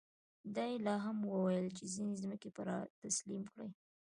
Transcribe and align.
دا 0.55 0.63
یې 0.71 0.77
لا 0.85 0.95
هم 1.05 1.17
ویل 1.43 1.67
چې 1.77 1.83
ځینې 1.93 2.13
ځمکې 2.23 2.49
به 2.55 2.61
را 2.69 2.77
تسلیم 3.01 3.43
کړي. 3.51 3.69